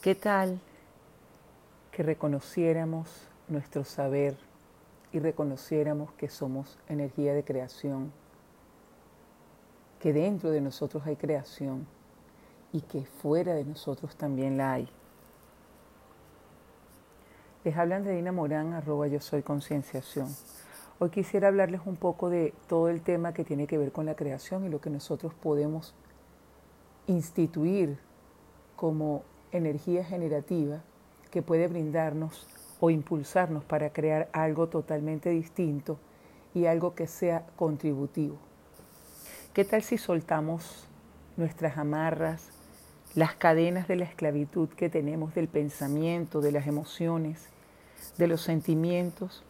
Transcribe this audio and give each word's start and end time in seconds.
¿Qué 0.00 0.14
tal 0.14 0.58
que 1.92 2.02
reconociéramos 2.02 3.28
nuestro 3.48 3.84
saber 3.84 4.38
y 5.12 5.18
reconociéramos 5.18 6.10
que 6.12 6.30
somos 6.30 6.78
energía 6.88 7.34
de 7.34 7.44
creación, 7.44 8.10
que 9.98 10.14
dentro 10.14 10.52
de 10.52 10.62
nosotros 10.62 11.02
hay 11.04 11.16
creación 11.16 11.86
y 12.72 12.80
que 12.80 13.04
fuera 13.04 13.52
de 13.52 13.66
nosotros 13.66 14.16
también 14.16 14.56
la 14.56 14.72
hay? 14.72 14.88
Les 17.62 17.76
hablan 17.76 18.02
de 18.02 18.14
Dina 18.14 18.32
Morán, 18.32 18.72
arroba 18.72 19.06
yo 19.06 19.20
soy 19.20 19.42
concienciación. 19.42 20.34
Hoy 20.98 21.10
quisiera 21.10 21.48
hablarles 21.48 21.82
un 21.84 21.96
poco 21.96 22.30
de 22.30 22.54
todo 22.68 22.88
el 22.88 23.02
tema 23.02 23.34
que 23.34 23.44
tiene 23.44 23.66
que 23.66 23.76
ver 23.76 23.92
con 23.92 24.06
la 24.06 24.16
creación 24.16 24.64
y 24.64 24.70
lo 24.70 24.80
que 24.80 24.88
nosotros 24.88 25.34
podemos 25.34 25.94
instituir 27.06 27.98
como 28.76 29.24
energía 29.52 30.04
generativa 30.04 30.82
que 31.30 31.42
puede 31.42 31.68
brindarnos 31.68 32.46
o 32.80 32.90
impulsarnos 32.90 33.64
para 33.64 33.90
crear 33.90 34.28
algo 34.32 34.68
totalmente 34.68 35.30
distinto 35.30 35.98
y 36.54 36.66
algo 36.66 36.94
que 36.94 37.06
sea 37.06 37.46
contributivo. 37.56 38.36
¿Qué 39.52 39.64
tal 39.64 39.82
si 39.82 39.98
soltamos 39.98 40.88
nuestras 41.36 41.78
amarras, 41.78 42.50
las 43.14 43.34
cadenas 43.34 43.88
de 43.88 43.96
la 43.96 44.04
esclavitud 44.04 44.68
que 44.68 44.88
tenemos 44.88 45.34
del 45.34 45.48
pensamiento, 45.48 46.40
de 46.40 46.52
las 46.52 46.66
emociones, 46.66 47.48
de 48.18 48.26
los 48.28 48.42
sentimientos 48.42 49.42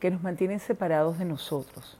que 0.00 0.10
nos 0.10 0.22
mantienen 0.22 0.60
separados 0.60 1.18
de 1.18 1.24
nosotros. 1.24 1.98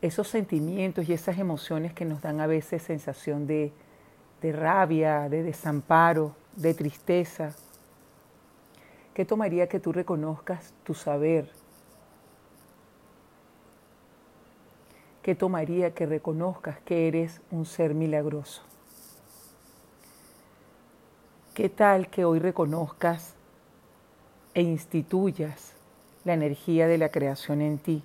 Esos 0.00 0.28
sentimientos 0.28 1.08
y 1.08 1.12
esas 1.12 1.38
emociones 1.38 1.92
que 1.92 2.04
nos 2.04 2.22
dan 2.22 2.40
a 2.40 2.46
veces 2.46 2.82
sensación 2.82 3.46
de, 3.46 3.72
de 4.42 4.52
rabia, 4.52 5.28
de 5.28 5.44
desamparo, 5.44 6.34
de 6.56 6.74
tristeza. 6.74 7.54
¿Qué 9.14 9.24
tomaría 9.24 9.68
que 9.68 9.78
tú 9.78 9.92
reconozcas 9.92 10.74
tu 10.82 10.94
saber? 10.94 11.48
¿Qué 15.22 15.36
tomaría 15.36 15.94
que 15.94 16.06
reconozcas 16.06 16.80
que 16.80 17.06
eres 17.06 17.40
un 17.52 17.64
ser 17.64 17.94
milagroso? 17.94 18.62
¿Qué 21.54 21.68
tal 21.68 22.08
que 22.08 22.24
hoy 22.24 22.40
reconozcas 22.40 23.34
e 24.54 24.62
instituyas 24.62 25.74
la 26.24 26.34
energía 26.34 26.88
de 26.88 26.98
la 26.98 27.10
creación 27.10 27.62
en 27.62 27.78
ti? 27.78 28.02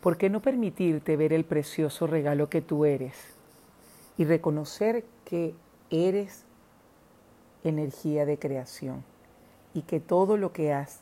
¿Por 0.00 0.16
qué 0.16 0.30
no 0.30 0.40
permitirte 0.40 1.16
ver 1.18 1.34
el 1.34 1.44
precioso 1.44 2.06
regalo 2.06 2.48
que 2.48 2.62
tú 2.62 2.86
eres 2.86 3.39
y 4.16 4.24
reconocer 4.24 5.04
que 5.24 5.54
eres 5.90 6.44
energía 7.64 8.26
de 8.26 8.38
creación 8.38 9.04
y 9.74 9.82
que 9.82 10.00
todo 10.00 10.36
lo 10.36 10.52
que 10.52 10.72
has 10.72 11.00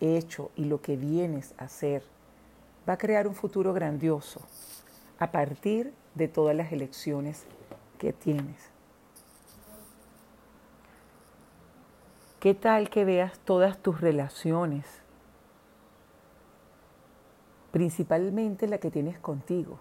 hecho 0.00 0.50
y 0.56 0.64
lo 0.66 0.80
que 0.80 0.96
vienes 0.96 1.54
a 1.58 1.64
hacer 1.64 2.02
va 2.88 2.94
a 2.94 2.98
crear 2.98 3.26
un 3.26 3.34
futuro 3.34 3.72
grandioso 3.72 4.40
a 5.18 5.32
partir 5.32 5.92
de 6.14 6.28
todas 6.28 6.54
las 6.54 6.72
elecciones 6.72 7.44
que 7.98 8.12
tienes. 8.12 8.70
¿Qué 12.40 12.54
tal 12.54 12.90
que 12.90 13.04
veas 13.04 13.38
todas 13.40 13.78
tus 13.78 14.00
relaciones? 14.00 14.86
Principalmente 17.72 18.68
la 18.68 18.78
que 18.78 18.90
tienes 18.90 19.18
contigo. 19.18 19.80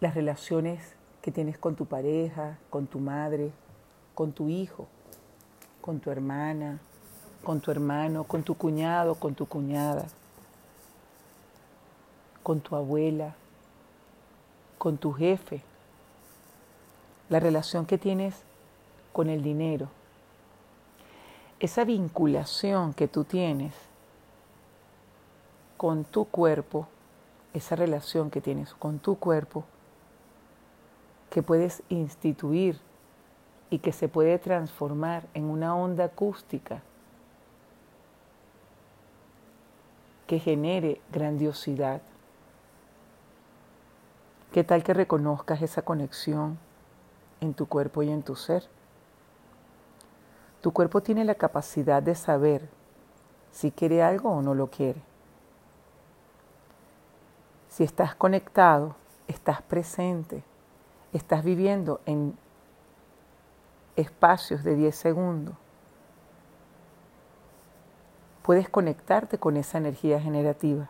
Las 0.00 0.14
relaciones 0.14 0.94
que 1.22 1.32
tienes 1.32 1.58
con 1.58 1.74
tu 1.74 1.86
pareja, 1.86 2.58
con 2.70 2.86
tu 2.86 3.00
madre, 3.00 3.52
con 4.14 4.32
tu 4.32 4.48
hijo, 4.48 4.86
con 5.80 6.00
tu 6.00 6.10
hermana, 6.10 6.78
con 7.42 7.60
tu 7.60 7.70
hermano, 7.70 8.24
con 8.24 8.42
tu 8.42 8.54
cuñado, 8.54 9.14
con 9.14 9.34
tu 9.34 9.46
cuñada, 9.46 10.06
con 12.42 12.60
tu 12.60 12.76
abuela, 12.76 13.34
con 14.78 14.98
tu 14.98 15.12
jefe, 15.12 15.62
la 17.28 17.40
relación 17.40 17.86
que 17.86 17.98
tienes 17.98 18.34
con 19.12 19.28
el 19.28 19.42
dinero, 19.42 19.88
esa 21.60 21.84
vinculación 21.84 22.94
que 22.94 23.08
tú 23.08 23.24
tienes 23.24 23.74
con 25.76 26.04
tu 26.04 26.24
cuerpo, 26.24 26.86
esa 27.52 27.76
relación 27.76 28.30
que 28.30 28.40
tienes 28.40 28.74
con 28.74 28.98
tu 28.98 29.18
cuerpo, 29.18 29.64
que 31.30 31.42
puedes 31.42 31.82
instituir 31.88 32.80
y 33.70 33.78
que 33.80 33.92
se 33.92 34.08
puede 34.08 34.38
transformar 34.38 35.26
en 35.34 35.44
una 35.44 35.74
onda 35.76 36.04
acústica 36.04 36.82
que 40.26 40.38
genere 40.38 41.00
grandiosidad. 41.10 42.02
¿Qué 44.52 44.64
tal 44.64 44.82
que 44.82 44.94
reconozcas 44.94 45.62
esa 45.62 45.82
conexión 45.82 46.58
en 47.40 47.54
tu 47.54 47.66
cuerpo 47.66 48.02
y 48.02 48.10
en 48.10 48.22
tu 48.22 48.34
ser? 48.34 48.64
Tu 50.60 50.72
cuerpo 50.72 51.02
tiene 51.02 51.24
la 51.24 51.34
capacidad 51.34 52.02
de 52.02 52.14
saber 52.14 52.68
si 53.52 53.70
quiere 53.70 54.02
algo 54.02 54.30
o 54.30 54.42
no 54.42 54.54
lo 54.54 54.68
quiere. 54.68 55.02
Si 57.68 57.84
estás 57.84 58.14
conectado, 58.14 58.96
estás 59.28 59.62
presente, 59.62 60.42
estás 61.12 61.44
viviendo 61.44 62.00
en 62.06 62.36
espacios 63.96 64.62
de 64.62 64.76
10 64.76 64.94
segundos, 64.94 65.54
puedes 68.42 68.68
conectarte 68.68 69.38
con 69.38 69.56
esa 69.56 69.78
energía 69.78 70.20
generativa. 70.20 70.88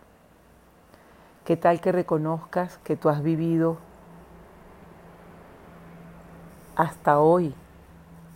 ¿Qué 1.45 1.57
tal 1.57 1.81
que 1.81 1.93
reconozcas 1.93 2.79
que 2.79 2.97
tú 2.97 3.09
has 3.09 3.23
vivido 3.23 3.79
hasta 6.77 7.19
hoy, 7.19 7.55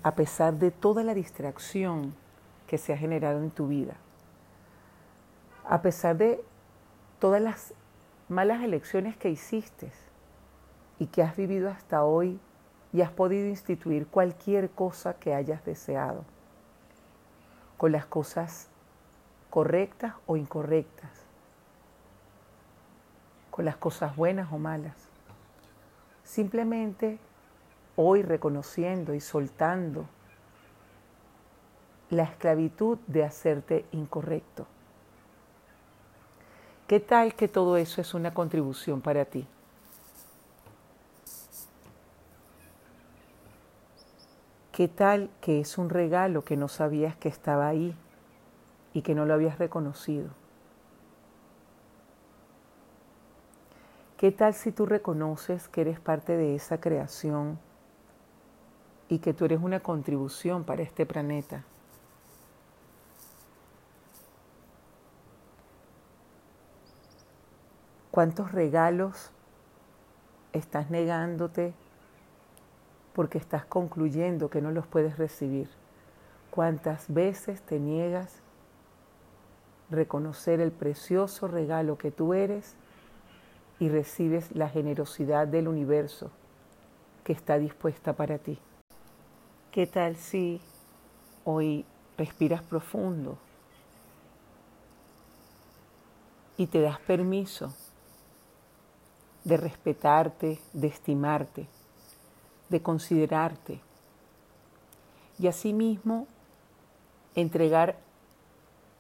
a 0.02 0.14
pesar 0.14 0.54
de 0.54 0.70
toda 0.70 1.04
la 1.04 1.14
distracción 1.14 2.14
que 2.66 2.78
se 2.78 2.92
ha 2.92 2.96
generado 2.96 3.40
en 3.40 3.50
tu 3.50 3.68
vida? 3.68 3.94
A 5.68 5.82
pesar 5.82 6.16
de 6.16 6.42
todas 7.20 7.42
las 7.42 7.74
malas 8.28 8.62
elecciones 8.62 9.16
que 9.16 9.30
hiciste 9.30 9.92
y 11.02 11.06
que 11.08 11.20
has 11.20 11.36
vivido 11.36 11.68
hasta 11.68 12.04
hoy 12.04 12.38
y 12.92 13.00
has 13.00 13.10
podido 13.10 13.48
instituir 13.48 14.06
cualquier 14.06 14.70
cosa 14.70 15.14
que 15.14 15.34
hayas 15.34 15.64
deseado, 15.64 16.24
con 17.76 17.90
las 17.90 18.06
cosas 18.06 18.68
correctas 19.50 20.14
o 20.26 20.36
incorrectas, 20.36 21.10
con 23.50 23.64
las 23.64 23.74
cosas 23.74 24.14
buenas 24.14 24.52
o 24.52 24.58
malas. 24.58 24.94
Simplemente 26.22 27.18
hoy 27.96 28.22
reconociendo 28.22 29.12
y 29.12 29.20
soltando 29.20 30.04
la 32.10 32.22
esclavitud 32.22 32.98
de 33.08 33.24
hacerte 33.24 33.86
incorrecto. 33.90 34.68
¿Qué 36.86 37.00
tal 37.00 37.34
que 37.34 37.48
todo 37.48 37.76
eso 37.76 38.00
es 38.00 38.14
una 38.14 38.32
contribución 38.32 39.00
para 39.00 39.24
ti? 39.24 39.48
¿Qué 44.72 44.88
tal 44.88 45.28
que 45.42 45.60
es 45.60 45.76
un 45.76 45.90
regalo 45.90 46.46
que 46.46 46.56
no 46.56 46.66
sabías 46.66 47.14
que 47.14 47.28
estaba 47.28 47.68
ahí 47.68 47.94
y 48.94 49.02
que 49.02 49.14
no 49.14 49.26
lo 49.26 49.34
habías 49.34 49.58
reconocido? 49.58 50.30
¿Qué 54.16 54.32
tal 54.32 54.54
si 54.54 54.72
tú 54.72 54.86
reconoces 54.86 55.68
que 55.68 55.82
eres 55.82 56.00
parte 56.00 56.38
de 56.38 56.54
esa 56.54 56.80
creación 56.80 57.58
y 59.10 59.18
que 59.18 59.34
tú 59.34 59.44
eres 59.44 59.60
una 59.60 59.80
contribución 59.80 60.64
para 60.64 60.80
este 60.80 61.04
planeta? 61.04 61.64
¿Cuántos 68.10 68.52
regalos 68.52 69.32
estás 70.54 70.88
negándote 70.88 71.74
porque 73.12 73.38
estás 73.38 73.64
concluyendo 73.64 74.50
que 74.50 74.62
no 74.62 74.70
los 74.70 74.86
puedes 74.86 75.18
recibir? 75.18 75.68
¿Cuántas 76.50 77.12
veces 77.12 77.62
te 77.62 77.78
niegas 77.78 78.42
reconocer 79.92 80.60
el 80.60 80.72
precioso 80.72 81.46
regalo 81.46 81.98
que 81.98 82.10
tú 82.10 82.34
eres 82.34 82.74
y 83.78 83.88
recibes 83.88 84.54
la 84.54 84.68
generosidad 84.68 85.46
del 85.46 85.68
universo 85.68 86.30
que 87.24 87.32
está 87.32 87.58
dispuesta 87.58 88.14
para 88.14 88.38
ti. 88.38 88.58
¿Qué 89.70 89.86
tal 89.86 90.16
si 90.16 90.60
hoy 91.44 91.84
respiras 92.16 92.62
profundo 92.62 93.38
y 96.56 96.66
te 96.66 96.80
das 96.80 97.00
permiso 97.00 97.74
de 99.44 99.56
respetarte, 99.56 100.58
de 100.72 100.86
estimarte, 100.86 101.68
de 102.72 102.82
considerarte 102.82 103.80
y 105.38 105.46
asimismo 105.46 106.26
entregar 107.34 107.98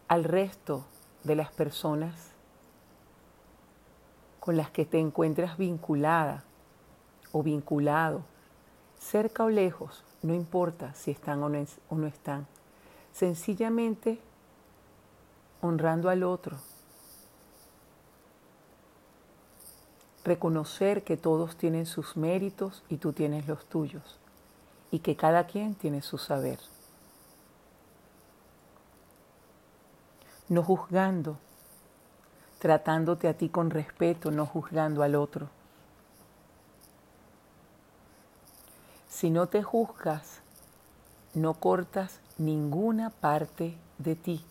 al 0.08 0.24
resto 0.24 0.84
de 1.24 1.36
las 1.36 1.50
personas 1.50 2.32
con 4.40 4.56
las 4.56 4.70
que 4.70 4.84
te 4.84 4.98
encuentras 4.98 5.56
vinculada 5.56 6.44
o 7.32 7.42
vinculado, 7.42 8.22
cerca 8.98 9.44
o 9.44 9.48
lejos, 9.48 10.04
no 10.22 10.34
importa 10.34 10.92
si 10.94 11.10
están 11.10 11.42
o 11.42 11.48
no, 11.48 12.06
están, 12.06 12.46
sencillamente 13.12 14.20
honrando 15.62 16.10
al 16.10 16.24
otro, 16.24 16.58
reconocer 20.24 21.04
que 21.04 21.16
todos 21.16 21.56
tienen 21.56 21.86
sus 21.86 22.16
méritos 22.16 22.84
y 22.88 22.98
tú 22.98 23.12
tienes 23.12 23.46
los 23.48 23.66
tuyos 23.66 24.18
y 24.90 25.00
que 25.00 25.16
cada 25.16 25.46
quien 25.46 25.74
tiene 25.74 26.02
su 26.02 26.18
saber. 26.18 26.58
No 30.48 30.62
juzgando, 30.62 31.38
tratándote 32.58 33.26
a 33.26 33.34
ti 33.34 33.48
con 33.48 33.70
respeto, 33.70 34.30
no 34.30 34.46
juzgando 34.46 35.02
al 35.02 35.14
otro. 35.14 35.48
Si 39.08 39.30
no 39.30 39.46
te 39.46 39.62
juzgas, 39.62 40.40
no 41.34 41.54
cortas 41.54 42.20
ninguna 42.38 43.10
parte 43.10 43.76
de 43.98 44.16
ti. 44.16 44.44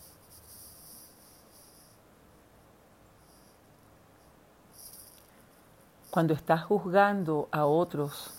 Cuando 6.11 6.33
estás 6.33 6.65
juzgando 6.65 7.47
a 7.53 7.65
otros, 7.65 8.33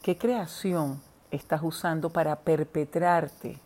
¿qué 0.00 0.16
creación 0.16 1.02
estás 1.32 1.60
usando 1.64 2.08
para 2.10 2.36
perpetrarte 2.36 3.58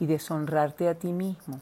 y 0.00 0.06
deshonrarte 0.06 0.88
a 0.88 0.94
ti 0.94 1.12
mismo? 1.12 1.60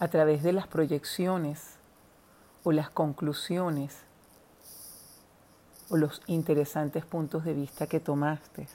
A 0.00 0.08
través 0.08 0.42
de 0.42 0.52
las 0.52 0.66
proyecciones 0.66 1.76
o 2.64 2.72
las 2.72 2.90
conclusiones 2.90 4.02
o 5.88 5.96
los 5.96 6.20
interesantes 6.26 7.06
puntos 7.06 7.46
de 7.46 7.54
vista 7.54 7.86
que 7.86 8.00
tomaste 8.00 8.68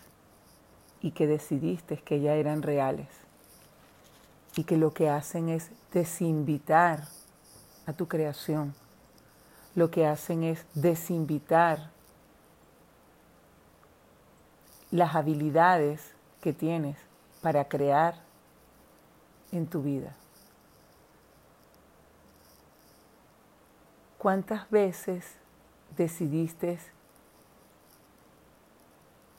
y 1.01 1.11
que 1.11 1.27
decidiste 1.27 1.97
que 1.97 2.19
ya 2.19 2.33
eran 2.33 2.63
reales 2.63 3.26
y 4.57 4.63
que 4.63 4.75
lo 4.75 4.91
que 4.91 5.07
hacen 5.07 5.49
es 5.49 5.69
desinvitar 5.93 7.03
a 7.85 7.93
tu 7.93 8.07
creación. 8.07 8.73
Lo 9.75 9.91
que 9.91 10.07
hacen 10.07 10.43
es 10.43 10.65
desinvitar 10.73 11.91
las 14.89 15.15
habilidades 15.15 16.11
que 16.41 16.53
tienes 16.53 16.97
para 17.41 17.65
crear 17.65 18.15
en 19.51 19.67
tu 19.67 19.83
vida. 19.83 20.15
¿Cuántas 24.17 24.67
veces 24.71 25.35
decidiste 25.95 26.79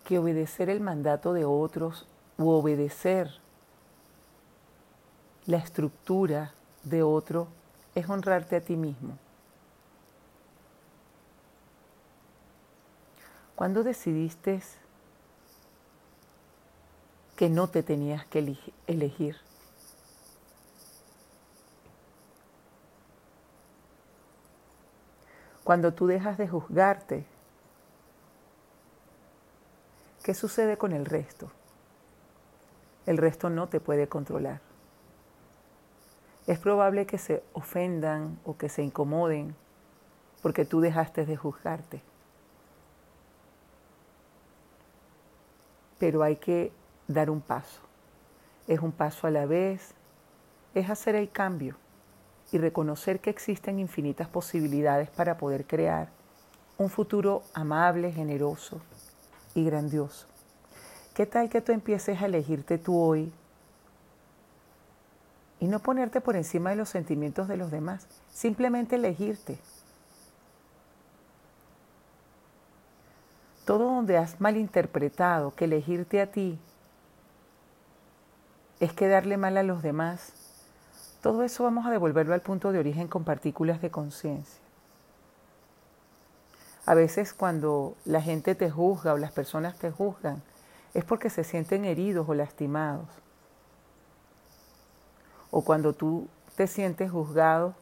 que 0.04 0.20
obedecer 0.20 0.70
el 0.70 0.80
mandato 0.80 1.32
de 1.32 1.44
otros 1.44 2.06
u 2.38 2.50
obedecer 2.50 3.47
la 5.48 5.56
estructura 5.56 6.52
de 6.82 7.02
otro 7.02 7.48
es 7.94 8.06
honrarte 8.06 8.54
a 8.56 8.60
ti 8.60 8.76
mismo. 8.76 9.16
Cuando 13.56 13.82
decidiste 13.82 14.60
que 17.34 17.48
no 17.48 17.66
te 17.68 17.82
tenías 17.82 18.26
que 18.26 18.58
elegir? 18.86 19.36
Cuando 25.64 25.94
tú 25.94 26.06
dejas 26.06 26.36
de 26.36 26.46
juzgarte, 26.46 27.24
¿qué 30.22 30.34
sucede 30.34 30.76
con 30.76 30.92
el 30.92 31.06
resto? 31.06 31.50
El 33.06 33.16
resto 33.16 33.48
no 33.48 33.66
te 33.68 33.80
puede 33.80 34.08
controlar 34.08 34.67
es 36.48 36.58
probable 36.58 37.04
que 37.04 37.18
se 37.18 37.44
ofendan 37.52 38.40
o 38.42 38.56
que 38.56 38.70
se 38.70 38.82
incomoden 38.82 39.54
porque 40.40 40.64
tú 40.64 40.80
dejaste 40.80 41.26
de 41.26 41.36
juzgarte. 41.36 42.00
Pero 45.98 46.22
hay 46.22 46.36
que 46.36 46.72
dar 47.06 47.28
un 47.28 47.42
paso. 47.42 47.82
Es 48.66 48.80
un 48.80 48.92
paso 48.92 49.26
a 49.26 49.30
la 49.30 49.44
vez, 49.44 49.92
es 50.74 50.88
hacer 50.88 51.16
el 51.16 51.30
cambio 51.30 51.76
y 52.50 52.56
reconocer 52.56 53.20
que 53.20 53.28
existen 53.28 53.78
infinitas 53.78 54.28
posibilidades 54.28 55.10
para 55.10 55.36
poder 55.36 55.66
crear 55.66 56.08
un 56.78 56.88
futuro 56.88 57.42
amable, 57.52 58.10
generoso 58.10 58.80
y 59.54 59.64
grandioso. 59.64 60.26
¿Qué 61.12 61.26
tal 61.26 61.50
que 61.50 61.60
tú 61.60 61.72
empieces 61.72 62.22
a 62.22 62.24
elegirte 62.24 62.78
tú 62.78 62.98
hoy 62.98 63.30
y 65.60 65.66
no 65.66 65.80
ponerte 65.80 66.20
por 66.20 66.36
encima 66.36 66.70
de 66.70 66.76
los 66.76 66.88
sentimientos 66.88 67.48
de 67.48 67.56
los 67.56 67.70
demás, 67.70 68.06
simplemente 68.32 68.96
elegirte. 68.96 69.58
Todo 73.64 73.84
donde 73.84 74.16
has 74.16 74.40
malinterpretado 74.40 75.54
que 75.54 75.64
elegirte 75.64 76.20
a 76.20 76.30
ti 76.30 76.58
es 78.80 78.92
quedarle 78.92 79.36
mal 79.36 79.56
a 79.56 79.62
los 79.62 79.82
demás, 79.82 80.32
todo 81.20 81.42
eso 81.42 81.64
vamos 81.64 81.84
a 81.84 81.90
devolverlo 81.90 82.34
al 82.34 82.40
punto 82.40 82.70
de 82.70 82.78
origen 82.78 83.08
con 83.08 83.24
partículas 83.24 83.82
de 83.82 83.90
conciencia. 83.90 84.60
A 86.86 86.94
veces 86.94 87.34
cuando 87.34 87.96
la 88.04 88.22
gente 88.22 88.54
te 88.54 88.70
juzga 88.70 89.12
o 89.12 89.18
las 89.18 89.32
personas 89.32 89.76
te 89.76 89.90
juzgan, 89.90 90.42
es 90.94 91.04
porque 91.04 91.28
se 91.28 91.44
sienten 91.44 91.84
heridos 91.84 92.26
o 92.28 92.34
lastimados 92.34 93.08
o 95.50 95.62
cuando 95.62 95.92
tú 95.92 96.28
te 96.56 96.66
sientes 96.66 97.10
juzgado, 97.10 97.74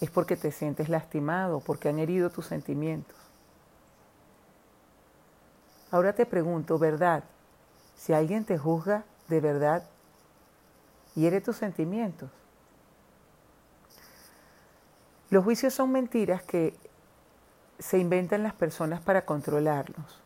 es 0.00 0.10
porque 0.10 0.36
te 0.36 0.50
sientes 0.50 0.88
lastimado, 0.88 1.60
porque 1.60 1.88
han 1.88 1.98
herido 1.98 2.30
tus 2.30 2.46
sentimientos. 2.46 3.16
Ahora 5.90 6.14
te 6.14 6.26
pregunto, 6.26 6.78
¿verdad? 6.78 7.22
Si 7.96 8.12
alguien 8.12 8.44
te 8.44 8.58
juzga, 8.58 9.04
¿de 9.28 9.40
verdad 9.40 9.84
hiere 11.14 11.40
tus 11.40 11.56
sentimientos? 11.56 12.30
Los 15.30 15.44
juicios 15.44 15.72
son 15.72 15.92
mentiras 15.92 16.42
que 16.42 16.74
se 17.78 17.98
inventan 17.98 18.42
las 18.42 18.54
personas 18.54 19.00
para 19.00 19.24
controlarnos. 19.24 20.20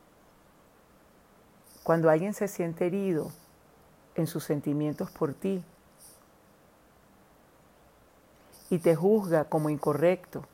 Cuando 1.82 2.10
alguien 2.10 2.34
se 2.34 2.48
siente 2.48 2.86
herido 2.86 3.30
en 4.14 4.26
sus 4.26 4.44
sentimientos 4.44 5.10
por 5.10 5.34
ti, 5.34 5.64
y 8.70 8.78
te 8.78 8.96
juzga 8.96 9.44
como 9.44 9.70
incorrecto. 9.70 10.44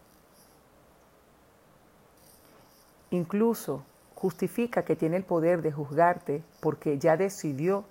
Incluso 3.11 3.85
justifica 4.14 4.85
que 4.85 4.97
tiene 4.97 5.16
el 5.16 5.25
poder 5.25 5.62
de 5.62 5.73
juzgarte 5.73 6.42
porque 6.61 6.99
ya 6.99 7.16
decidió 7.16 7.85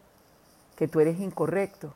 que 0.75 0.87
tú 0.87 0.99
eres 0.99 1.19
incorrecto. 1.19 1.93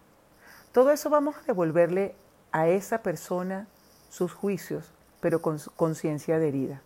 Todo 0.72 0.92
eso 0.92 1.10
vamos 1.10 1.36
a 1.38 1.44
devolverle 1.44 2.16
a 2.52 2.68
esa 2.68 3.00
persona 3.02 3.68
sus 4.10 4.34
juicios, 4.34 4.92
pero 5.22 5.42
con 5.42 5.60
conciencia 5.76 6.38
de 6.38 6.48
herida. 6.50 6.82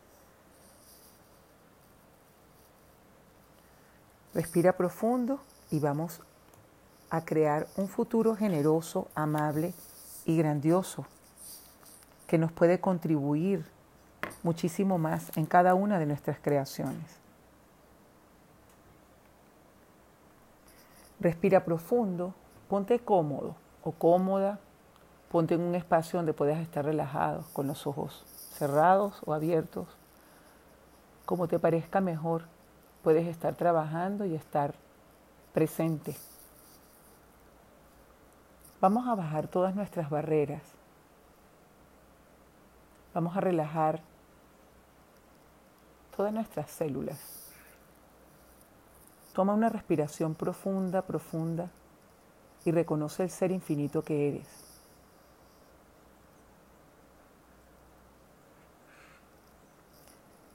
Respira 4.34 4.78
profundo 4.78 5.40
y 5.72 5.80
vamos 5.80 6.22
a 7.10 7.26
crear 7.26 7.68
un 7.76 7.88
futuro 7.88 8.36
generoso, 8.36 9.08
amable 9.16 9.74
y 10.26 10.38
grandioso 10.38 11.06
que 12.30 12.38
nos 12.38 12.52
puede 12.52 12.80
contribuir 12.80 13.66
muchísimo 14.44 15.00
más 15.00 15.36
en 15.36 15.48
cada 15.48 15.74
una 15.74 15.98
de 15.98 16.06
nuestras 16.06 16.38
creaciones. 16.40 17.20
Respira 21.20 21.66
profundo, 21.66 22.36
ponte 22.70 23.00
cómodo 23.00 23.56
o 23.84 23.94
cómoda, 23.94 24.60
ponte 25.32 25.56
en 25.56 25.62
un 25.62 25.74
espacio 25.74 26.20
donde 26.20 26.34
puedas 26.34 26.60
estar 26.60 26.86
relajado, 26.86 27.46
con 27.52 27.66
los 27.66 27.88
ojos 27.88 28.24
cerrados 28.54 29.20
o 29.26 29.34
abiertos, 29.34 29.88
como 31.26 31.48
te 31.48 31.58
parezca 31.58 32.00
mejor. 32.00 32.44
Puedes 33.02 33.26
estar 33.26 33.56
trabajando 33.56 34.24
y 34.26 34.36
estar 34.36 34.76
presente. 35.52 36.16
Vamos 38.80 39.08
a 39.08 39.16
bajar 39.16 39.48
todas 39.48 39.74
nuestras 39.74 40.12
barreras. 40.12 40.79
Vamos 43.14 43.36
a 43.36 43.42
relajar 43.42 44.02
todas 46.16 46.32
nuestras 46.34 46.70
células. 46.70 47.52
Toma 49.34 49.54
una 49.54 49.70
respiración 49.70 50.36
profunda, 50.36 51.02
profunda 51.02 51.70
y 52.66 52.72
reconoce 52.72 53.24
el 53.24 53.30
ser 53.30 53.52
infinito 53.52 54.04
que 54.04 54.28
eres. 54.28 54.70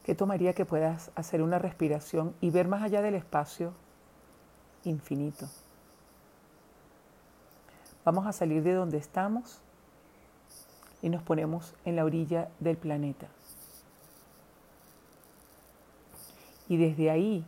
¿Qué 0.05 0.15
tomaría 0.15 0.53
que 0.53 0.67
puedas 0.67 1.11
hacer 1.15 1.41
una 1.41 1.59
respiración 1.59 2.35
y 2.43 2.51
ver 2.51 2.69
más 2.69 2.83
allá 2.83 3.01
del 3.01 3.15
espacio 3.15 3.73
infinito? 4.85 5.49
Vamos 8.05 8.27
a 8.27 8.33
salir 8.33 8.63
de 8.63 8.75
donde 8.75 8.99
estamos 8.99 9.63
y 11.05 11.11
nos 11.11 11.23
ponemos 11.23 11.75
en 11.85 11.97
la 11.97 12.05
orilla 12.05 12.49
del 12.59 12.79
planeta. 12.79 13.29
Y 16.67 16.79
desde 16.79 17.11
ahí 17.11 17.45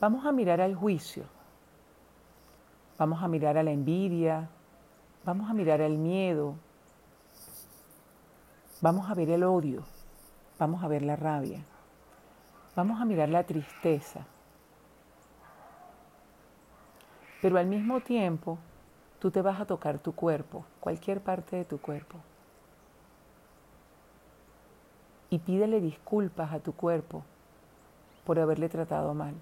vamos 0.00 0.26
a 0.26 0.32
mirar 0.32 0.60
al 0.60 0.74
juicio, 0.74 1.22
vamos 2.98 3.22
a 3.22 3.28
mirar 3.28 3.56
a 3.56 3.62
la 3.62 3.70
envidia, 3.70 4.50
vamos 5.24 5.48
a 5.48 5.54
mirar 5.54 5.80
al 5.80 5.96
miedo, 5.96 6.56
vamos 8.80 9.08
a 9.08 9.14
ver 9.14 9.30
el 9.30 9.44
odio 9.44 9.84
vamos 10.62 10.84
a 10.84 10.86
ver 10.86 11.02
la 11.02 11.16
rabia, 11.16 11.64
vamos 12.76 13.00
a 13.00 13.04
mirar 13.04 13.28
la 13.28 13.42
tristeza. 13.42 14.24
Pero 17.40 17.58
al 17.58 17.66
mismo 17.66 18.00
tiempo, 18.00 18.58
tú 19.18 19.32
te 19.32 19.42
vas 19.42 19.60
a 19.60 19.66
tocar 19.66 19.98
tu 19.98 20.14
cuerpo, 20.14 20.64
cualquier 20.78 21.20
parte 21.20 21.56
de 21.56 21.64
tu 21.64 21.80
cuerpo. 21.80 22.18
Y 25.32 25.38
pídele 25.38 25.80
disculpas 25.80 26.52
a 26.52 26.58
tu 26.58 26.74
cuerpo 26.74 27.22
por 28.26 28.38
haberle 28.38 28.68
tratado 28.68 29.14
mal. 29.14 29.32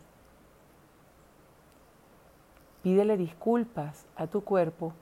Pídele 2.85 3.17
disculpas 3.17 4.07
a 4.15 4.29
tu 4.29 4.45
cuerpo 4.45 4.93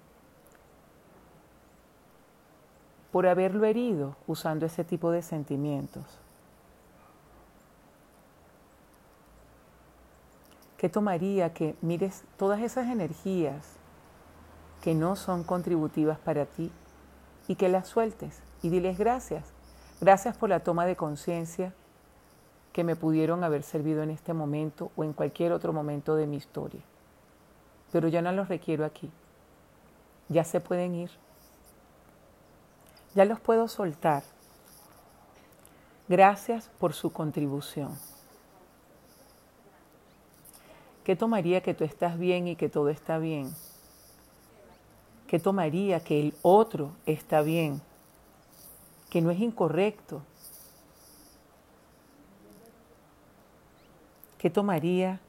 por 3.13 3.27
haberlo 3.27 3.67
herido 3.67 4.17
usando 4.27 4.65
ese 4.65 4.83
tipo 4.83 5.11
de 5.11 5.21
sentimientos. 5.21 6.07
¿Qué 10.79 10.89
tomaría 10.89 11.53
que 11.53 11.77
mires 11.83 12.25
todas 12.39 12.63
esas 12.63 12.87
energías 12.87 13.75
que 14.81 14.95
no 14.95 15.17
son 15.17 15.45
contributivas 15.45 16.19
para 16.19 16.47
ti 16.47 16.73
y 17.47 17.57
que 17.57 17.69
las 17.69 17.89
sueltes 17.89 18.41
y 18.63 18.71
diles 18.71 18.97
gracias? 18.97 19.58
Gracias 20.01 20.37
por 20.37 20.49
la 20.49 20.61
toma 20.61 20.87
de 20.87 20.97
conciencia 20.97 21.73
que 22.73 22.85
me 22.85 22.95
pudieron 22.95 23.43
haber 23.43 23.65
servido 23.65 24.03
en 24.03 24.11
este 24.11 24.33
momento 24.33 24.93
o 24.97 25.03
en 25.03 25.13
cualquier 25.13 25.53
otro 25.53 25.73
momento 25.73 26.15
de 26.15 26.27
mi 26.27 26.37
historia. 26.37 26.83
Pero 27.91 28.07
ya 28.07 28.23
no 28.23 28.31
los 28.31 28.49
requiero 28.49 28.85
aquí. 28.85 29.11
Ya 30.29 30.45
se 30.45 30.61
pueden 30.61 30.95
ir. 30.95 31.11
Ya 33.15 33.25
los 33.25 33.41
puedo 33.41 33.67
soltar. 33.67 34.23
Gracias 36.09 36.71
por 36.79 36.93
su 36.93 37.13
contribución. 37.13 37.99
¿Qué 41.03 41.17
tomaría 41.17 41.63
que 41.63 41.75
tú 41.75 41.85
estás 41.85 42.19
bien 42.19 42.47
y 42.47 42.55
que 42.55 42.69
todo 42.69 42.91
está 42.91 43.19
bien? 43.19 43.53
¿Qué 45.27 45.39
tomaría 45.39 46.01
que 46.01 46.21
el 46.21 46.35
otro 46.43 46.93
está 47.07 47.41
bien? 47.41 47.81
Que 49.11 49.21
no 49.21 49.31
es 49.31 49.41
incorrecto. 49.41 50.23
¿Qué 54.39 54.51
tomaría 54.51 55.21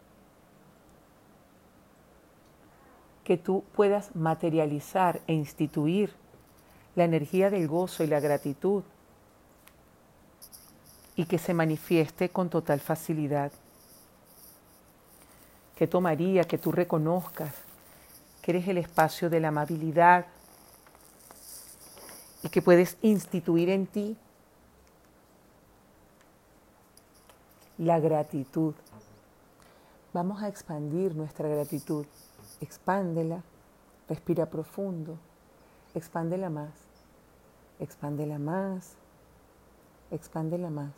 que 3.23 3.37
tú 3.37 3.63
puedas 3.75 4.15
materializar 4.15 5.21
e 5.27 5.33
instituir 5.33 6.15
la 6.95 7.03
energía 7.03 7.51
del 7.51 7.67
gozo 7.67 8.03
y 8.03 8.07
la 8.07 8.19
gratitud 8.19 8.83
y 11.15 11.25
que 11.25 11.37
se 11.37 11.53
manifieste 11.53 12.29
con 12.29 12.49
total 12.49 12.79
facilidad. 12.79 13.51
¿Qué 15.75 15.85
tomaría 15.85 16.43
que 16.45 16.57
tú 16.57 16.71
reconozcas 16.71 17.53
que 18.41 18.51
eres 18.51 18.67
el 18.67 18.79
espacio 18.79 19.29
de 19.29 19.39
la 19.39 19.49
amabilidad 19.49 20.25
y 22.43 22.49
que 22.49 22.61
puedes 22.61 22.97
instituir 23.01 23.69
en 23.69 23.87
ti 23.87 24.17
la 27.77 27.99
gratitud? 27.99 28.73
Vamos 30.13 30.41
a 30.41 30.47
expandir 30.47 31.15
nuestra 31.15 31.47
gratitud. 31.47 32.05
Expándela, 32.61 33.43
respira 34.07 34.47
profundo, 34.47 35.17
expándela 35.93 36.49
más 36.49 36.89
expándela 37.79 38.37
más, 38.37 38.93
expándela 40.11 40.69
más. 40.69 40.91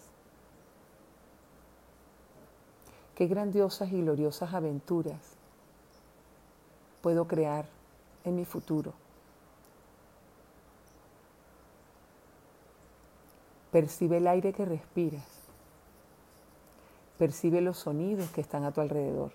Qué 3.16 3.28
grandiosas 3.28 3.92
y 3.92 4.02
gloriosas 4.02 4.54
aventuras 4.54 5.20
puedo 7.02 7.28
crear 7.28 7.66
en 8.24 8.36
mi 8.36 8.46
futuro. 8.46 8.94
Percibe 13.72 14.18
el 14.18 14.28
aire 14.28 14.54
que 14.54 14.66
respiras. 14.66 15.26
Percibe 17.18 17.62
los 17.62 17.78
sonidos 17.78 18.30
que 18.32 18.42
están 18.42 18.64
a 18.66 18.72
tu 18.72 18.82
alrededor. 18.82 19.32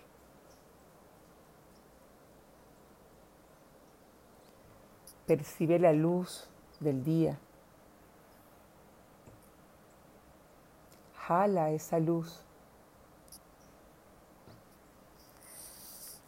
Percibe 5.27 5.79
la 5.79 5.93
luz 5.93 6.49
del 6.81 7.03
día. 7.03 7.39
Jala 11.17 11.71
esa 11.71 11.99
luz. 11.99 12.41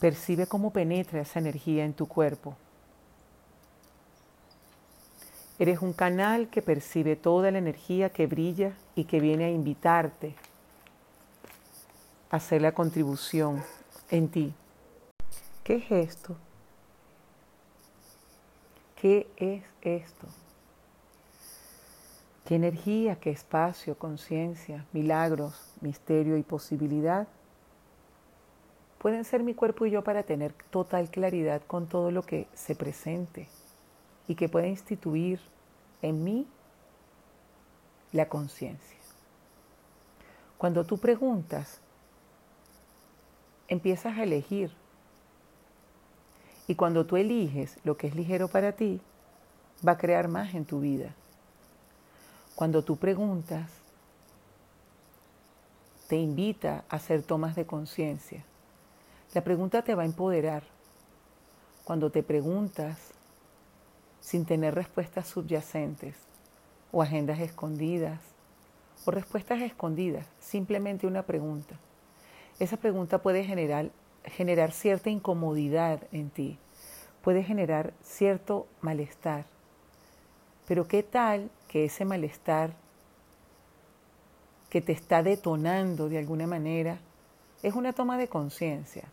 Percibe 0.00 0.46
cómo 0.46 0.72
penetra 0.72 1.20
esa 1.20 1.38
energía 1.38 1.84
en 1.84 1.92
tu 1.92 2.06
cuerpo. 2.06 2.56
Eres 5.58 5.80
un 5.82 5.92
canal 5.92 6.48
que 6.48 6.62
percibe 6.62 7.16
toda 7.16 7.50
la 7.50 7.58
energía 7.58 8.10
que 8.10 8.26
brilla 8.26 8.74
y 8.94 9.04
que 9.04 9.18
viene 9.18 9.46
a 9.46 9.50
invitarte 9.50 10.34
a 12.30 12.36
hacer 12.36 12.62
la 12.62 12.72
contribución 12.72 13.62
en 14.10 14.28
ti. 14.28 14.54
¿Qué 15.64 15.76
es 15.76 15.90
esto? 15.90 16.36
¿Qué 19.00 19.26
es 19.36 19.62
esto? 19.82 20.26
¿Qué 22.46 22.54
energía, 22.54 23.16
qué 23.16 23.30
espacio, 23.30 23.98
conciencia, 23.98 24.86
milagros, 24.92 25.74
misterio 25.80 26.36
y 26.36 26.42
posibilidad 26.42 27.26
pueden 28.98 29.24
ser 29.24 29.42
mi 29.42 29.54
cuerpo 29.54 29.86
y 29.86 29.90
yo 29.90 30.02
para 30.02 30.22
tener 30.22 30.52
total 30.70 31.10
claridad 31.10 31.62
con 31.66 31.86
todo 31.86 32.10
lo 32.10 32.22
que 32.22 32.46
se 32.54 32.74
presente 32.74 33.48
y 34.28 34.36
que 34.36 34.48
pueda 34.48 34.68
instituir 34.68 35.40
en 36.02 36.22
mí 36.22 36.46
la 38.12 38.28
conciencia? 38.28 38.98
Cuando 40.58 40.84
tú 40.84 40.98
preguntas, 40.98 41.80
empiezas 43.68 44.18
a 44.18 44.22
elegir 44.22 44.72
y 46.66 46.74
cuando 46.74 47.06
tú 47.06 47.16
eliges 47.16 47.78
lo 47.84 47.96
que 47.96 48.08
es 48.08 48.14
ligero 48.14 48.48
para 48.48 48.72
ti, 48.72 49.00
va 49.86 49.92
a 49.92 49.98
crear 49.98 50.28
más 50.28 50.54
en 50.54 50.64
tu 50.64 50.80
vida. 50.80 51.14
Cuando 52.54 52.82
tú 52.82 52.96
preguntas, 52.96 53.70
te 56.08 56.16
invita 56.16 56.84
a 56.88 56.96
hacer 56.96 57.22
tomas 57.22 57.54
de 57.54 57.66
conciencia. 57.66 58.44
La 59.32 59.44
pregunta 59.44 59.82
te 59.82 59.94
va 59.94 60.02
a 60.02 60.06
empoderar. 60.06 60.64
Cuando 61.84 62.10
te 62.10 62.22
preguntas 62.22 63.12
sin 64.28 64.44
tener 64.44 64.74
respuestas 64.74 65.26
subyacentes 65.26 66.14
o 66.92 67.00
agendas 67.00 67.40
escondidas 67.40 68.20
o 69.06 69.10
respuestas 69.10 69.62
escondidas, 69.62 70.26
simplemente 70.38 71.06
una 71.06 71.22
pregunta. 71.22 71.76
Esa 72.58 72.76
pregunta 72.76 73.22
puede 73.22 73.42
generar 73.42 73.90
generar 74.24 74.72
cierta 74.72 75.08
incomodidad 75.08 76.02
en 76.12 76.28
ti, 76.28 76.58
puede 77.22 77.42
generar 77.42 77.94
cierto 78.02 78.66
malestar. 78.82 79.46
Pero 80.66 80.86
¿qué 80.86 81.02
tal 81.02 81.50
que 81.66 81.86
ese 81.86 82.04
malestar 82.04 82.74
que 84.68 84.82
te 84.82 84.92
está 84.92 85.22
detonando 85.22 86.10
de 86.10 86.18
alguna 86.18 86.46
manera 86.46 86.98
es 87.62 87.72
una 87.72 87.94
toma 87.94 88.18
de 88.18 88.28
conciencia? 88.28 89.04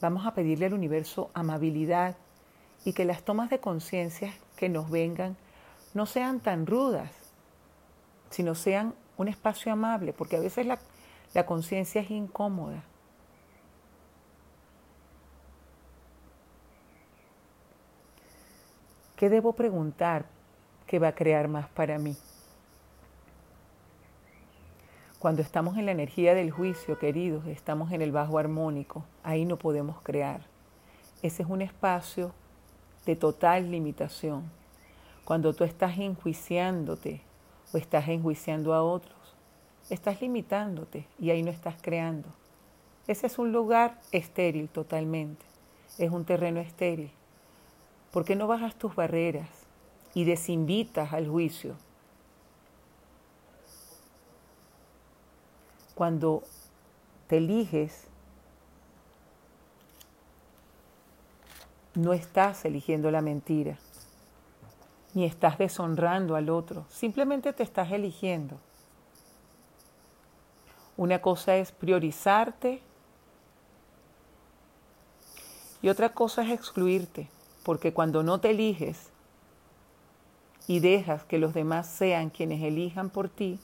Vamos 0.00 0.26
a 0.26 0.34
pedirle 0.34 0.66
al 0.66 0.74
universo 0.74 1.30
amabilidad 1.34 2.16
y 2.84 2.92
que 2.92 3.04
las 3.04 3.22
tomas 3.22 3.50
de 3.50 3.60
conciencia 3.60 4.32
que 4.56 4.68
nos 4.68 4.90
vengan 4.90 5.36
no 5.94 6.06
sean 6.06 6.40
tan 6.40 6.66
rudas, 6.66 7.10
sino 8.30 8.54
sean 8.54 8.94
un 9.16 9.28
espacio 9.28 9.72
amable, 9.72 10.12
porque 10.12 10.36
a 10.36 10.40
veces 10.40 10.66
la, 10.66 10.78
la 11.34 11.46
conciencia 11.46 12.00
es 12.00 12.10
incómoda. 12.10 12.82
¿Qué 19.16 19.28
debo 19.28 19.52
preguntar 19.52 20.26
que 20.86 21.00
va 21.00 21.08
a 21.08 21.14
crear 21.14 21.48
más 21.48 21.68
para 21.70 21.98
mí? 21.98 22.16
Cuando 25.18 25.42
estamos 25.42 25.76
en 25.76 25.86
la 25.86 25.90
energía 25.90 26.32
del 26.34 26.52
juicio, 26.52 26.96
queridos, 27.00 27.44
estamos 27.46 27.90
en 27.90 28.02
el 28.02 28.12
bajo 28.12 28.38
armónico, 28.38 29.04
ahí 29.24 29.44
no 29.44 29.56
podemos 29.56 30.00
crear. 30.02 30.42
Ese 31.22 31.42
es 31.42 31.48
un 31.48 31.62
espacio 31.62 32.32
de 33.06 33.16
total 33.16 33.70
limitación. 33.70 34.50
Cuando 35.24 35.52
tú 35.52 35.64
estás 35.64 35.98
enjuiciándote 35.98 37.20
o 37.72 37.76
estás 37.76 38.08
enjuiciando 38.08 38.74
a 38.74 38.82
otros, 38.82 39.36
estás 39.90 40.20
limitándote 40.20 41.06
y 41.18 41.30
ahí 41.30 41.42
no 41.42 41.50
estás 41.50 41.76
creando. 41.80 42.28
Ese 43.06 43.26
es 43.26 43.38
un 43.38 43.52
lugar 43.52 44.00
estéril 44.12 44.68
totalmente, 44.68 45.44
es 45.98 46.10
un 46.10 46.24
terreno 46.24 46.60
estéril. 46.60 47.10
¿Por 48.10 48.24
qué 48.24 48.36
no 48.36 48.46
bajas 48.46 48.74
tus 48.74 48.94
barreras 48.94 49.48
y 50.14 50.24
desinvitas 50.24 51.12
al 51.12 51.28
juicio? 51.28 51.76
Cuando 55.94 56.42
te 57.26 57.38
eliges, 57.38 58.07
no 61.94 62.12
estás 62.12 62.64
eligiendo 62.64 63.10
la 63.10 63.20
mentira, 63.20 63.78
ni 65.14 65.24
estás 65.24 65.58
deshonrando 65.58 66.36
al 66.36 66.50
otro, 66.50 66.84
simplemente 66.88 67.52
te 67.52 67.62
estás 67.62 67.90
eligiendo. 67.92 68.58
Una 70.96 71.20
cosa 71.20 71.56
es 71.56 71.70
priorizarte 71.72 72.82
y 75.80 75.88
otra 75.88 76.08
cosa 76.10 76.42
es 76.42 76.50
excluirte. 76.50 77.28
Porque 77.62 77.92
cuando 77.92 78.22
no 78.22 78.40
te 78.40 78.50
eliges 78.50 79.10
y 80.66 80.80
dejas 80.80 81.24
que 81.24 81.38
los 81.38 81.54
demás 81.54 81.86
sean 81.86 82.30
quienes 82.30 82.62
elijan 82.62 83.10
por 83.10 83.28
ti, 83.28 83.60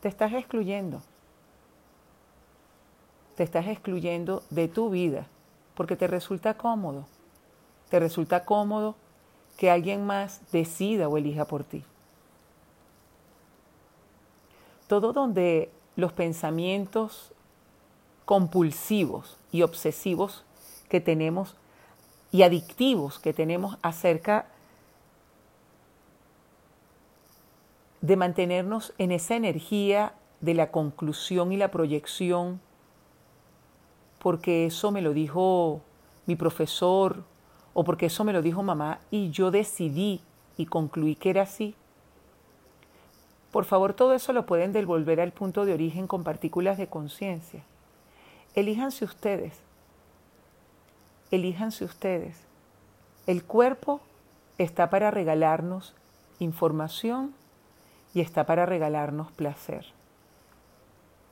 te 0.00 0.08
estás 0.08 0.32
excluyendo. 0.34 1.02
Te 3.36 3.42
estás 3.42 3.66
excluyendo 3.66 4.42
de 4.50 4.68
tu 4.68 4.90
vida 4.90 5.26
porque 5.74 5.96
te 5.96 6.06
resulta 6.06 6.54
cómodo. 6.54 7.06
Te 7.88 7.98
resulta 7.98 8.44
cómodo 8.44 8.96
que 9.56 9.70
alguien 9.70 10.06
más 10.06 10.40
decida 10.52 11.08
o 11.08 11.16
elija 11.16 11.44
por 11.46 11.64
ti. 11.64 11.84
Todo 14.86 15.12
donde 15.12 15.70
los 15.96 16.12
pensamientos 16.12 17.32
compulsivos 18.24 19.36
y 19.50 19.62
obsesivos 19.62 20.44
que 20.88 21.00
tenemos 21.00 21.56
y 22.30 22.42
adictivos 22.42 23.18
que 23.18 23.32
tenemos 23.32 23.78
acerca 23.82 24.46
de 28.00 28.16
mantenernos 28.16 28.92
en 28.98 29.12
esa 29.12 29.34
energía 29.34 30.14
de 30.40 30.54
la 30.54 30.70
conclusión 30.70 31.52
y 31.52 31.56
la 31.56 31.70
proyección, 31.70 32.60
porque 34.18 34.66
eso 34.66 34.92
me 34.92 35.02
lo 35.02 35.12
dijo 35.12 35.80
mi 36.26 36.36
profesor 36.36 37.24
o 37.74 37.84
porque 37.84 38.06
eso 38.06 38.24
me 38.24 38.32
lo 38.32 38.42
dijo 38.42 38.62
mamá 38.62 39.00
y 39.10 39.30
yo 39.30 39.50
decidí 39.50 40.20
y 40.56 40.66
concluí 40.66 41.14
que 41.14 41.30
era 41.30 41.42
así. 41.42 41.74
Por 43.50 43.64
favor, 43.64 43.94
todo 43.94 44.14
eso 44.14 44.32
lo 44.32 44.46
pueden 44.46 44.72
devolver 44.72 45.20
al 45.20 45.32
punto 45.32 45.64
de 45.64 45.72
origen 45.72 46.06
con 46.06 46.24
partículas 46.24 46.76
de 46.78 46.88
conciencia. 46.88 47.62
Elíjanse 48.54 49.04
ustedes 49.04 49.68
elíjanse 51.30 51.84
ustedes. 51.84 52.36
El 53.26 53.44
cuerpo 53.44 54.00
está 54.56 54.90
para 54.90 55.10
regalarnos 55.10 55.94
información 56.38 57.34
y 58.14 58.20
está 58.20 58.44
para 58.44 58.66
regalarnos 58.66 59.30
placer. 59.32 59.86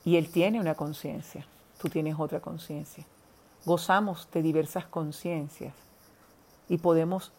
Y 0.05 0.17
él 0.17 0.29
tiene 0.29 0.59
una 0.59 0.75
conciencia, 0.75 1.45
tú 1.81 1.89
tienes 1.89 2.15
otra 2.17 2.39
conciencia. 2.39 3.05
Gozamos 3.65 4.29
de 4.31 4.41
diversas 4.41 4.85
conciencias 4.85 5.73
y 6.69 6.77
podemos 6.77 7.31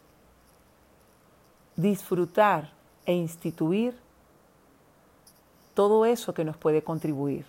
disfrutar 1.76 2.70
e 3.06 3.12
instituir 3.12 3.96
todo 5.74 6.04
eso 6.04 6.34
que 6.34 6.44
nos 6.44 6.56
puede 6.56 6.82
contribuir. 6.82 7.46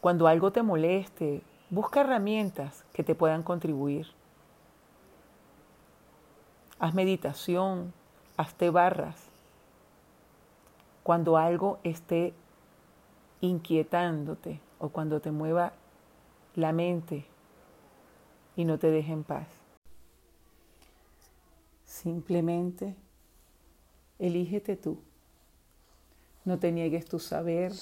Cuando 0.00 0.26
algo 0.26 0.52
te 0.52 0.62
moleste, 0.62 1.42
Busca 1.70 2.00
herramientas 2.00 2.82
que 2.94 3.04
te 3.04 3.14
puedan 3.14 3.42
contribuir. 3.42 4.06
Haz 6.78 6.94
meditación, 6.94 7.92
hazte 8.38 8.70
barras. 8.70 9.16
Cuando 11.02 11.36
algo 11.36 11.78
esté 11.82 12.32
inquietándote 13.42 14.60
o 14.78 14.88
cuando 14.88 15.20
te 15.20 15.30
mueva 15.30 15.72
la 16.54 16.72
mente 16.72 17.26
y 18.58 18.64
no 18.64 18.76
te 18.76 18.90
deje 18.90 19.12
en 19.12 19.22
paz. 19.22 19.46
Simplemente 21.84 22.96
elígete 24.18 24.74
tú. 24.74 24.98
No 26.44 26.58
te 26.58 26.72
niegues 26.72 27.06
tu 27.06 27.20
saber, 27.20 27.72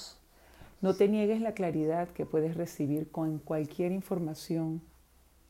no 0.81 0.93
te 0.93 1.07
niegues 1.07 1.41
la 1.41 1.53
claridad 1.53 2.09
que 2.09 2.27
puedes 2.27 2.55
recibir 2.55 3.09
con 3.09 3.39
cualquier 3.39 3.91
información 3.91 4.83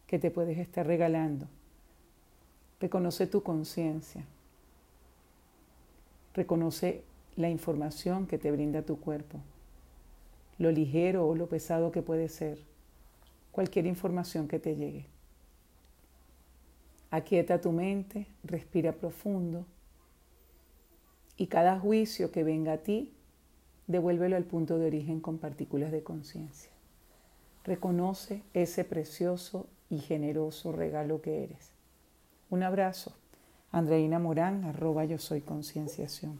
que 0.08 0.18
te 0.18 0.32
puedes 0.32 0.58
estar 0.60 0.88
regalando. 0.88 1.46
Reconoce 2.80 3.28
tu 3.28 3.44
conciencia. 3.44 4.24
Reconoce 6.36 7.04
la 7.36 7.50
información 7.50 8.28
que 8.28 8.38
te 8.38 8.50
brinda 8.50 8.82
tu 8.82 8.98
cuerpo. 8.98 9.40
Lo 10.58 10.72
ligero 10.72 11.28
o 11.28 11.36
lo 11.36 11.50
pesado 11.50 11.92
que 11.92 12.02
puede 12.02 12.30
ser. 12.30 12.60
Cualquier 13.52 13.88
información 13.88 14.48
que 14.48 14.60
te 14.60 14.78
llegue. 14.78 15.17
Aquieta 17.10 17.62
tu 17.62 17.72
mente, 17.72 18.28
respira 18.44 18.92
profundo 18.94 19.66
y 21.38 21.48
cada 21.48 21.80
juicio 21.80 22.32
que 22.32 22.44
venga 22.44 22.74
a 22.74 22.78
ti 22.78 23.14
devuélvelo 23.88 24.36
al 24.36 24.44
punto 24.44 24.78
de 24.78 24.88
origen 24.88 25.22
con 25.22 25.38
partículas 25.38 25.92
de 25.92 26.04
conciencia. 26.04 26.72
Reconoce 27.64 28.44
ese 28.54 28.84
precioso 28.84 29.68
y 29.90 30.00
generoso 30.00 30.72
regalo 30.72 31.22
que 31.22 31.44
eres. 31.44 31.72
Un 32.50 32.64
abrazo. 32.64 33.14
Andreina 33.72 34.20
Morán, 34.20 34.64
arroba 34.66 35.06
yo 35.06 35.18
soy 35.18 35.42
concienciación. 35.42 36.40